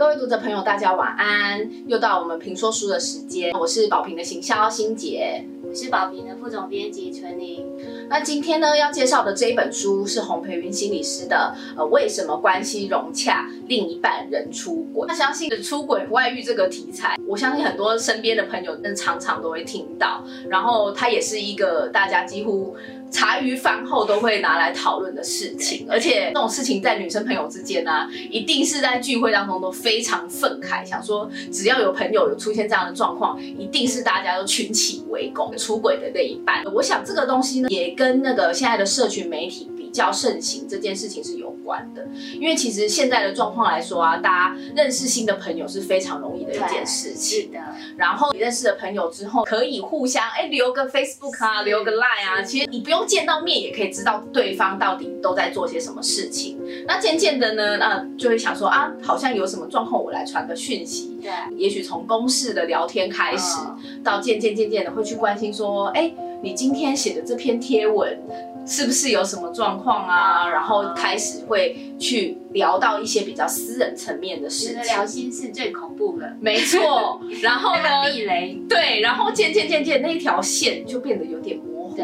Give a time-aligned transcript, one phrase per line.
[0.00, 1.60] 各位读者朋友，大家晚安！
[1.86, 7.64] 又到我们评说书的时间，我是宝平的行销心杰，我是宝平的副总编辑陈玲。
[8.08, 15.02] 那今天呢，要介绍的这一本书是洪培云心理师的《呃为什么关系融洽，另一半人出轨》。
[15.06, 22.76] 那相信出轨外遇这个题材，我相信很多身边的朋友常常都会听到，然后它也是一个大家几乎。
[23.12, 36.64] 茶余饭后都会拿来讨论的事情，而且这种事情在女生朋友之间呢，一定是在聚会当中都非常愤慨，想说只要有朋友有出现这样的状况，一定是大家都群起围攻出轨的那一半。
[36.74, 39.70] 我想这个东西呢，也跟那个现在的社群媒体。
[39.90, 47.42] 比较盛行这件事情是有关的，因为其实现在的状况来说啊，大家认识新的朋友是非常容易的一件事情。
[47.42, 47.58] 是的。
[47.96, 56.56] 然后你认识了朋友之后，可以互相哎留个 Facebook 啊，留个 Line 啊，其实你不用见到面也可以知道对方到底都在做些什么事情。
[56.86, 61.18] 那渐渐的呢，那就会想说啊，好像有什么状况，我来传个讯息。
[61.20, 61.32] 对。
[61.56, 63.56] 也许从公事的聊天开始，
[64.04, 66.12] 到渐渐渐渐的会去关心说，哎，
[66.44, 68.16] 你今天写的这篇贴文。
[68.66, 70.48] 是不是有什么状况啊？
[70.48, 74.82] 然后开始会去聊到一些比较私人层面的事情。
[74.84, 77.20] 聊心事最恐怖了，没错。
[77.42, 78.10] 然后呢？
[78.10, 78.60] 地雷。
[78.68, 81.96] 对，然后渐渐渐渐那一条线就变得有点模糊。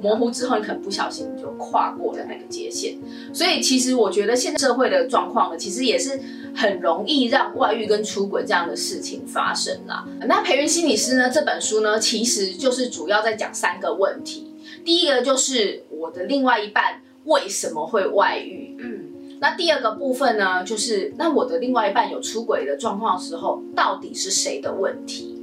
[0.00, 2.96] 模糊之后，你可能不小心就跨过了那个界限。
[3.32, 6.20] 所以其实我觉得现在社会的状况呢，其实也是
[6.54, 10.04] 很容易让外遇跟出轨这样的事情发生啦。
[10.26, 14.48] 那培云心理师呢这本书呢，其实就是主要在讲三个问题。
[14.84, 18.76] 第一个就是我的另外一半为什么会外遇？
[18.80, 25.40] 嗯，那第二个部分呢，就是那我的另外一半有出轨的状况的时候，到底是谁的问题？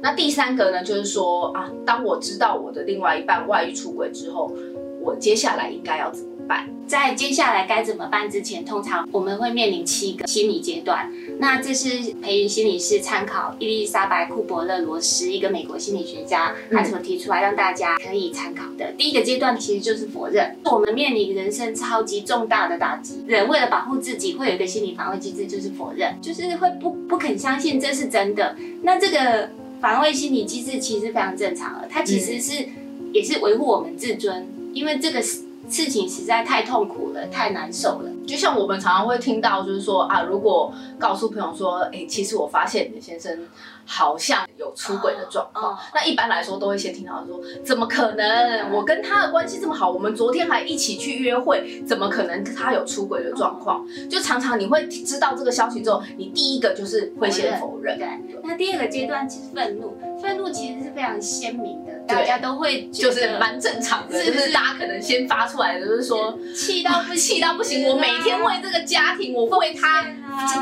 [0.00, 4.50] 那第三个呢，就是说啊，当我知道我的另外一半外遇出轨之后，
[5.02, 6.66] 我接下来应该要怎么办？
[6.86, 11.12] 在接下来该怎么办之前，通常我们会面临七个心理阶段。
[11.38, 18.92] 那这是培育心理师参考伊丽莎白库伯勒罗斯一个美国心理学家，他所提出来让大家可以参考的。
[18.92, 20.56] 第一个阶段其实就是否认。
[20.64, 28.56] 我们面临人生超级重大的打击，人为了保护自己，会有一个心理防卫机制，就是否认，就是会不不肯相信这是真的。
[28.82, 29.50] 那这个
[29.80, 32.64] 防卫心理机制其实非常正常了，它其实是
[33.12, 35.45] 也是维护我们自尊，因为这个是。
[35.68, 38.10] 事情实在太痛苦了，太难受了。
[38.26, 43.46] 就像我们常常会听到，就是说啊，如果告诉朋友说，哎，其实我发现你的先生
[43.84, 48.72] 好像有出轨的状况，那一般来说都会先听到说，怎么可能？
[48.72, 53.86] 我跟他的关系这么好，我们昨天还一起去约会，怎么可能他有出轨的状况？
[54.10, 57.96] 就常常你会知道这个消息之后，你第一个就是会先否认。
[57.96, 58.08] 对。
[58.42, 61.92] 那第二个阶段其实愤怒，愤怒其实是非常鲜明的。
[62.06, 70.04] 大家都会就是蛮正常的，是就是大家可能先发出来的，就是说气到不气到不行，我每天为这个家庭，我为他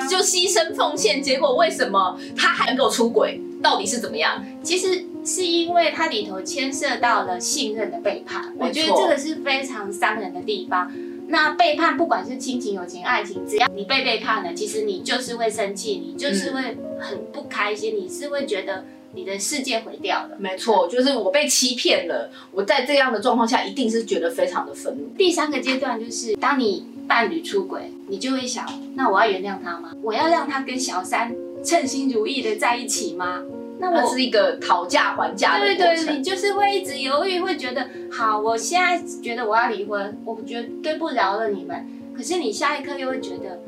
[0.09, 3.41] 就牺牲奉献，结果为什么他还能够出轨？
[3.63, 4.45] 到底是怎么样？
[4.63, 10.93] 其实是因为它里头牵涉到了信任的背叛，我觉得这个是非常伤人的地方。
[11.29, 18.85] 那背叛不管是亲情、友情、爱情，只要你被背叛了，其实你就是会生气，你就是会很不开心，你是会觉得。
[19.15, 22.31] 你的世界毁掉了，没错，就是我被欺骗了。
[22.53, 25.09] 我在这样的状况下，一定是觉得非常的愤怒。
[25.17, 29.93] 第三个阶段就是，当你伴侣出轨，你就会想，那我要原谅他吗？
[30.03, 33.43] 我要让他跟小三称心如意的在一起吗？
[33.79, 41.87] 那我是一个讨价还价的对对，你就是会一直犹豫，会觉得，好，我现在觉得我要离婚，我绝对不饶了你们。
[42.17, 43.61] 可是你下一刻又会觉得。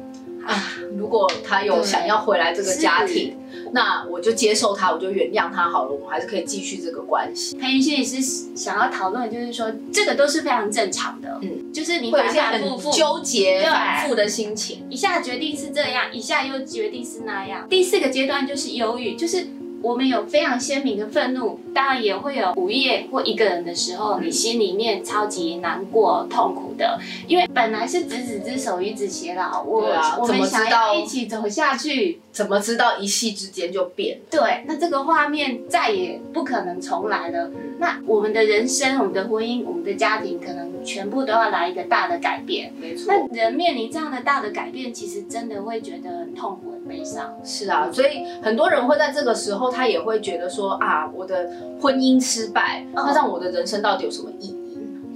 [0.47, 3.37] 啊，如果他有想要回来这个家庭，
[3.73, 7.57] 那我就接受他，我就原谅他好了，我们还是可以继续这个关系。
[7.57, 8.21] 裴云轩也是
[8.55, 17.67] 想要讨论，就是说这个都是非常正常的，嗯，就是你反反复复纠结、反复的心情，一下决定是这样，一下又决定是那样。
[17.69, 19.49] 第四个阶段就是忧郁，就是。
[19.83, 29.87] 我们有非常鲜明的愤怒，当然也会有午夜或一个人的时候，你心里面超级难过、痛苦的，因为本来是执子之手与子偕老，我
[30.21, 34.19] 我们想要一起走下去，怎么知道一夕之间就变？
[34.31, 37.51] 对，那这个画面再也不可能重来了。
[37.79, 42.73] 那我们的人生、我们的婚姻、我们的家庭，可能全部都要来一个大的改变。
[42.81, 46.76] 没错，那人面临这样的大的改变，其实真的会觉得很痛苦。
[46.89, 51.51] 悲伤是啊，所以很多人会在这个时候，他也会觉得说啊，我的
[51.81, 54.57] 婚姻失败，那让我的人生到底有什么意义？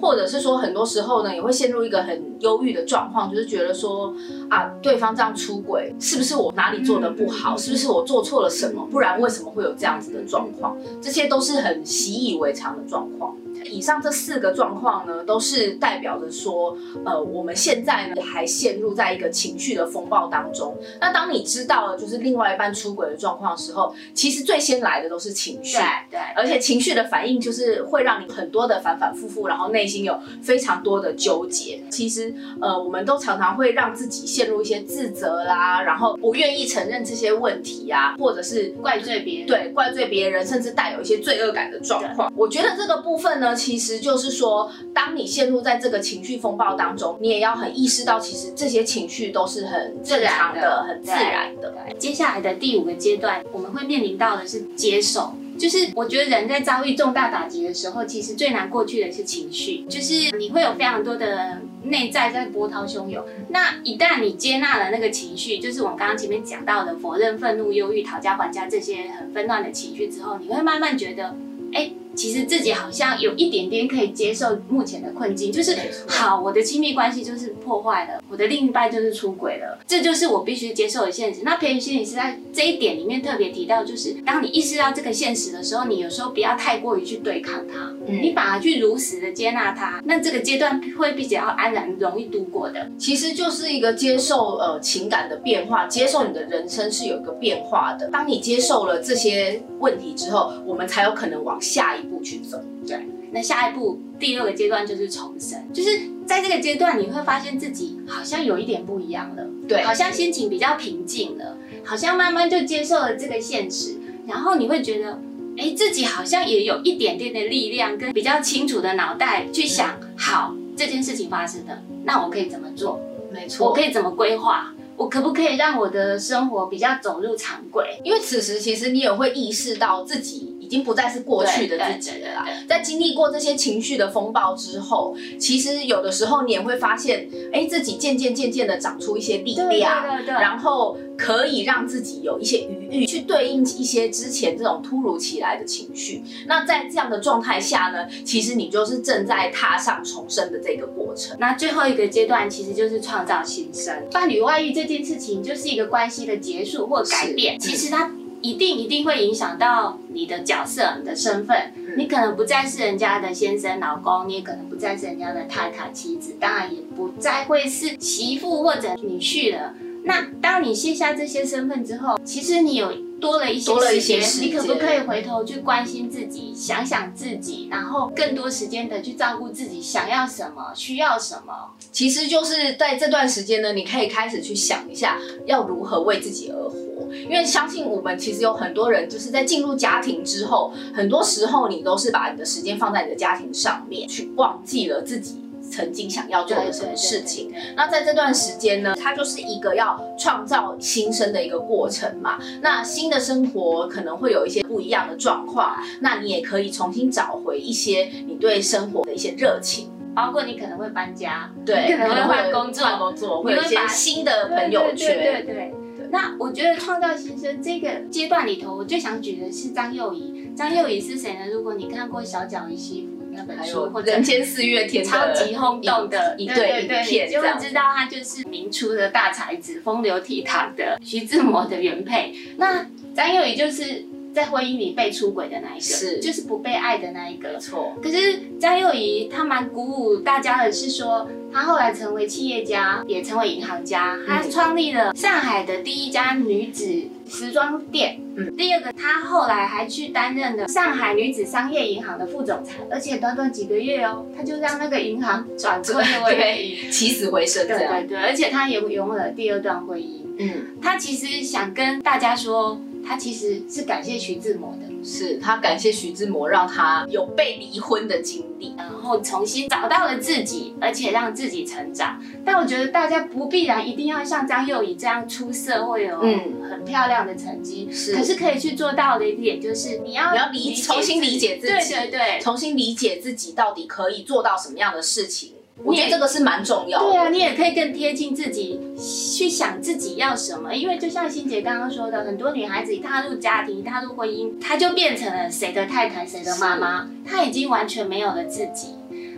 [0.00, 4.14] 或者是说，很多时候呢，也会陷入一个很忧郁的状况，就是觉得说
[4.49, 7.55] 啊，对方这样出轨，是不是我哪里做的不好？
[7.55, 8.87] 是不是我做错了什么？
[8.90, 10.75] 不然为什么会有这样子的状况？
[11.02, 13.37] 这些都是很习以为常的状况。
[13.70, 20.76] 以上这四个状况呢，都是代表着说，呃，我们现在呢还陷入在一个情绪的风暴当中。
[21.00, 31.81] 那当你知道了就是另外一半出轨的状况的时候，其实最先来的都是情绪，对对，而且情绪的反应就是会让你很多的反反复复，然后内心有非常多的纠结。
[31.90, 42.32] 其实，呃，我们都常常会让自己陷入一些自责啦，然后不愿意承认这些问题啊，或者是怪罪别人，对，怪罪别人，甚至带有一些罪恶感的状况。
[42.37, 51.74] 我觉得这个部分呢，其实就是说，当你陷入在这个情绪风暴当中，你也要很意识到，其实这些情绪都是很正常的、很自然的。
[51.86, 55.34] 对，接下来的第五个阶段，我们会面临到的是接受。
[55.58, 63.22] 就是我觉得人在遭遇重大打击的时候，其实最难过去的是情绪，就是你会有非常多的内在在波涛汹涌。
[63.50, 71.36] 那一旦你接纳了那个情绪，就是我们刚刚前面讲到的否认、愤怒、忧郁、讨价还价这些很纷乱的情绪之后，你会慢慢觉得，
[71.74, 71.90] 哎。
[72.20, 75.75] 其实自己好像有一点点可以接受目前的困境，就是
[76.06, 81.40] 好，我的亲密关系就是破坏了，我的另一半就是出轨了，这就是我必须接受的现实。
[81.44, 92.87] 那培育心理师在这一点里面特别提到，就是当你意识到这个现实的时候，你有时候不要太过于去对抗它，你反而去如实的接纳它，那这个阶段会比较安然容易度过的。
[92.99, 98.11] 其实就是一个接受呃情感的变化，接受你的人生是有一个变化的。
[98.11, 102.09] 当你接受了这些问题之后，我们才有可能往下一。
[102.09, 102.98] 一步去走，对。
[103.32, 113.94] 那下一步第六个阶段就是重生，就是在这个阶段你会发现自己好像有一点不一样了，对，好像心情比较平静了，好像慢慢就接受了这个现实，
[114.26, 115.16] 然后你会觉得，
[115.56, 123.00] 哎，自己好像也有一点点的力量跟比较清楚的脑袋去想，好，这件事情发生的，那我可以怎么做？
[123.32, 124.74] 没错，我可以怎么规划？
[124.96, 128.00] 我可不可以让我的生活比较走入常轨？
[128.02, 130.50] 因为此时其实你也会意识到自己。
[130.70, 132.46] 已经不再是过去的自己了。
[132.69, 146.22] 在经历过这些情绪的风暴之后，其实有的时候你也会发现，哎，自己渐渐渐渐的长出一些力量，然后可以让自己有一些余裕去对应一些之前这种突如其来的情绪。
[146.46, 151.37] 那在这样的状态下呢，其实你就是正在踏上重生的这个过程。
[151.40, 153.93] 那最后一个阶段其实就是创造新生。
[154.12, 158.08] 伴侣外遇这件事情就是一个关系的结束或改变，其实它。
[158.42, 161.72] 一定一定会影响到你的角色、你的身份。
[161.96, 169.75] 你可能不再是人家的先生、老公，你也可能不再是人家的太太、妻子，当然也不再会是媳妇或者女婿了。
[170.10, 172.92] 那当你卸下这些身份之后，其实你有。
[173.20, 181.52] 多了一些时间，你可不可以回头去关心自己，想想自己，然后更多时间的去照顾自己，想要什么，需要什么？
[181.92, 187.12] 其实就是在这段时间呢，你可以开始去想一下，要如何为自己而活。
[187.12, 195.36] 因为相信我们，其实有很多人就是在进入家庭之后，很多时候你都是把你的时间放在你的家庭上面，去忘记了自己。
[195.70, 197.52] 曾经想要做的什么事情？
[197.76, 202.38] 那在这段时间呢，它就是一个要创造新生的一个过程嘛。
[202.61, 215.75] 那新的生活可能会有一些不一样的状况，那你也可以重新找回一些你对生活的一些热情，包括你可能会搬家，对，可能会换工作，换工作，会有一些新的朋友圈，对对对。
[216.11, 220.52] 那我觉得创造新生这个阶段里头，我最想举的是张幼仪。
[220.56, 221.46] 张幼仪是谁呢？
[221.52, 223.17] 如果你看过《小脚与西服》。
[223.32, 232.34] 那本书或者人间四月天超级轰动的一对影片，就会知道他就是明初的大才子，风流倜傥的徐志摩的原配。
[232.56, 237.58] 那张幼仪就是在婚姻里被出轨的那一个，是就是不被爱的那一个。
[237.58, 237.96] 错。
[238.03, 247.08] 可是张幼仪她蛮鼓舞大家的，是说她后来成为企业家，也成为银行家，她创立了上海的第一家女子。
[247.31, 264.90] 时装店，嗯，第二个，她后来还去担任了上海女子商业银行的副总裁，而且短短几个月哦，她就让那个银行转亏为起死回生，对对对，而且她也拥有了第二段婚姻，嗯，她其实想跟大家说，他其实是感谢徐志摩的。
[265.02, 272.22] 是他感谢徐志摩，让他有被离婚的经历，然后重新找到了自己，而且让自己成长。
[272.44, 277.88] 但我觉得大家不必然一定要像张幼仪这样出色，会有嗯很漂亮的成绩。
[277.90, 285.54] 是，可是可以去做到的一点就是你要你要理重新理解自己，对对对，重新理解自己到底可以做到什么样的事情。
[285.84, 287.10] 我觉得这个是蛮重要的。
[287.10, 290.75] 对啊，你也可以更贴近自己，去想自己要什么。
[290.75, 298.89] 因为就像欣姐刚刚说的，很多女孩子一踏入家庭、一踏入婚姻，她就变成了谁的太太、谁的妈妈，她已经完全没有了自己。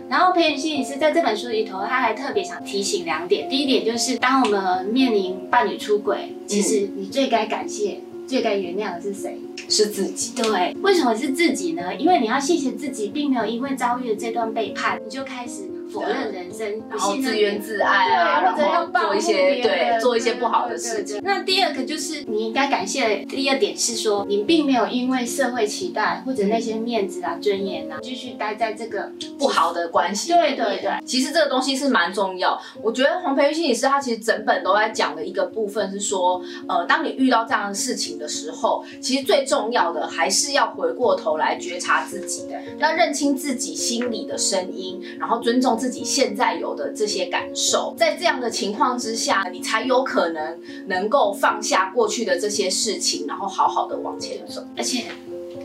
[0.09, 3.49] 然后培育心理师在这本书里头，他还特别想提醒两点。
[3.49, 9.39] 第一点就是，当我们面临伴侣出轨，其实你最该感谢、最该原谅的是谁？
[9.69, 10.33] 是自己。
[10.39, 11.95] 对，为什么是自己呢？
[11.95, 15.61] 因为你要谢谢自己，并没有因为遭遇了这段背叛，你就开始
[15.93, 21.21] 否认人生，然后自怨自艾啊，对，或者要做一些对做一些不好的事情。
[21.23, 30.33] 那第二个就是你应该感谢，第二点是说你并没有因为社会期待或者那些面子啊、尊严啊，继续待在这个不好的关系。
[30.33, 32.59] 对对对，其实这个东西是蛮重要。
[32.81, 47.93] 我觉得黄培玉心理师他其实整本都在讲的一个部分是说，呃，当你遇到这样的事情的时候，其实最重要的还是要回过头来觉察自己的，要认清自己心里的声音，然后尊重自己现在有的这些感受。
[47.97, 54.65] 在这样的情况之下，你才有可能能够放下过去的这些事情，然后好好的往前走。
[54.77, 55.03] 而且，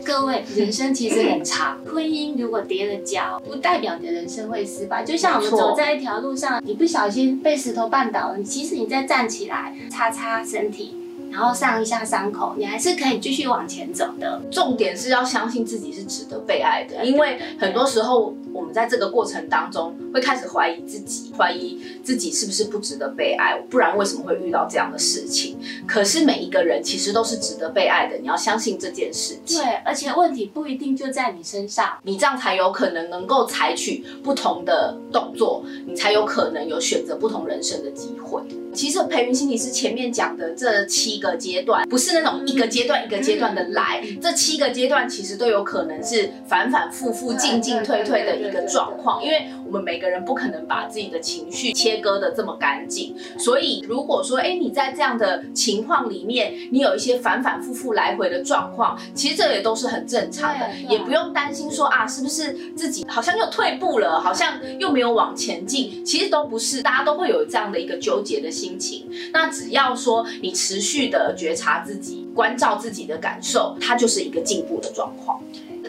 [0.03, 5.05] 各位，人生其实很长，婚姻如果跌了跤，不代表你的人生会失败。
[5.05, 10.97] 就像我们走在一条路上，你不小心被石头绊倒了，其实你再站起来，擦擦身体。
[11.31, 14.41] 然后上一下伤口，你还是可以继续往前走的。
[14.51, 25.57] 重点是要相信自己是值得被爱的，因为很多时候我们在这个过程当中会开始怀疑自己，怀疑自己是不是不值得被爱，不然为什么会遇到这样的事情？
[25.87, 29.61] 可是每一个人其实都是值得被爱的，你要相信这件事情。
[29.61, 38.41] 对，而且问题不一定就在你身上，你这样才有可能能够采取不同的动作，你才有可能有选择不同人生的机会。
[38.79, 68.49] 其实培云心理师前面讲的这七个阶段，不是那种一个阶段一个阶段的来，这七个阶段其实都有可能是反反复复、进进退退的一个状况，因为我们每个人不可能把自己的情绪切割的这么干净，所以如果说，哎，你在这样的情况里面，你有一些反反复复来回的状况，其实这也都是很正常的，也不用担心说啊，是不是自己好像又退步了，好像又没有往前进，其实都不是，大家都会有这样的一个纠结的。
[68.49, 75.39] 心情，那只要说你持续的觉察自己，关照自己的感受，它就是一个进步的状况。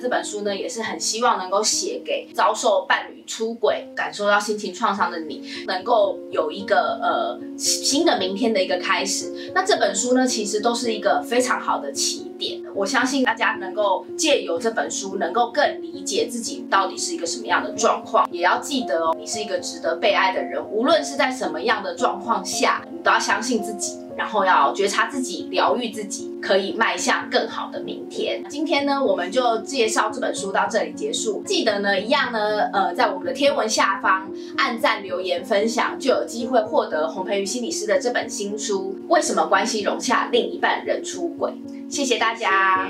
[0.00, 9.52] 这本书呢，也是很希望能够写给遭受伴侣出轨、感受到心情创伤的你，能够有一个呃新的明天的一个开始。
[9.54, 12.60] 那这本书呢，其实都是一个非常好的起点。
[12.74, 18.28] 我相信大家能够借由这本书，能够更理解自己到底是一个什么样的状况。
[18.32, 23.98] 也要记得哦，你是一个值得被爱的人，无论是在什么样的状况下，你都要相信自己。
[24.16, 28.44] 然后要觉察自己，疗愈自己，可以迈向更好的明天。
[28.50, 31.42] 今天呢，我们就介绍这本书到这里结束。
[31.46, 41.50] 记得呢，一样呢，呃，在我们的天文下方按赞、留言、分享，就有机会获得洪培瑜心理师的这本新书《为什么关系融洽，另一半人出轨》。
[41.88, 42.88] 谢谢大家。